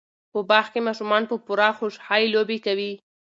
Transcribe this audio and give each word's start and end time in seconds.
په 0.31 0.39
باغ 0.49 0.65
کې 0.73 0.79
ماشومان 0.87 1.23
په 1.27 1.35
پوره 1.45 1.69
خوشحۍ 1.77 2.23
لوبې 2.33 2.57
کوي. 2.65 2.91